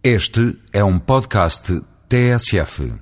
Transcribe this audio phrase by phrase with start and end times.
[0.00, 2.92] Este é um podcast TSF.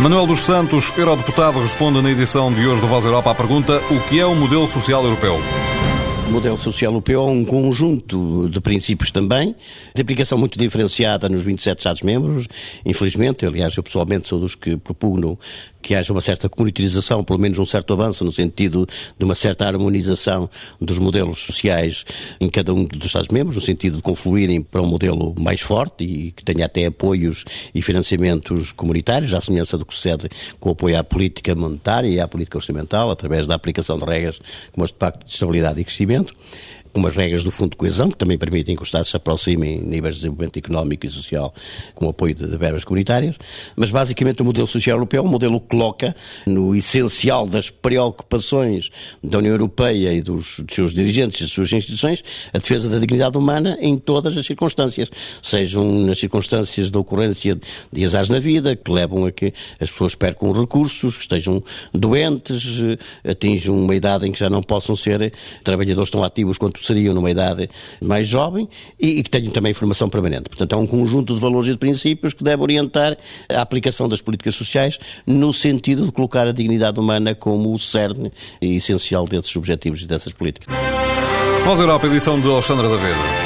[0.00, 4.00] Manuel dos Santos, eurodeputado, responde na edição de hoje do Voz Europa à pergunta: o
[4.08, 5.34] que é o modelo social europeu?
[6.28, 9.56] O modelo social europeu é um conjunto de princípios também,
[9.92, 12.46] de aplicação muito diferenciada nos 27 Estados-membros.
[12.86, 15.36] Infelizmente, aliás, eu pessoalmente sou dos que propugnam
[15.84, 19.66] que haja uma certa comunitarização, pelo menos um certo avanço no sentido de uma certa
[19.66, 20.48] harmonização
[20.80, 22.06] dos modelos sociais
[22.40, 26.32] em cada um dos Estados-membros, no sentido de confluírem para um modelo mais forte e
[26.32, 27.44] que tenha até apoios
[27.74, 32.18] e financiamentos comunitários, à semelhança do que sucede com o apoio à política monetária e
[32.18, 34.40] à política orçamental, através da aplicação de regras
[34.72, 36.34] como este Pacto de Estabilidade e Crescimento
[37.00, 39.82] umas regras do Fundo de Coesão, que também permitem que os Estados se aproximem em
[39.82, 41.54] níveis de desenvolvimento económico e social
[41.94, 43.36] com o apoio de, de verbas comunitárias,
[43.76, 46.14] mas basicamente o modelo social europeu é um modelo que coloca
[46.46, 48.90] no essencial das preocupações
[49.22, 52.98] da União Europeia e dos, dos seus dirigentes e das suas instituições a defesa da
[52.98, 55.10] dignidade humana em todas as circunstâncias,
[55.42, 57.58] sejam nas circunstâncias da ocorrência
[57.92, 62.78] de azares na vida, que levam a que as pessoas percam recursos, que estejam doentes,
[63.26, 67.30] atinjam uma idade em que já não possam ser trabalhadores tão ativos quanto seriam numa
[67.30, 67.68] idade
[68.00, 68.68] mais jovem
[68.98, 70.48] e, e que tenham também formação permanente.
[70.48, 73.16] Portanto, é um conjunto de valores e de princípios que deve orientar
[73.48, 78.32] a aplicação das políticas sociais no sentido de colocar a dignidade humana como o cerne
[78.60, 80.74] essencial desses objetivos e dessas políticas.
[81.64, 83.43] Voz Europa, edição de Alexandra da Veda.